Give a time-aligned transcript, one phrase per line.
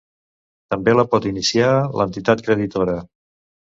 [0.75, 3.01] També la pot iniciar l'entitat creditora.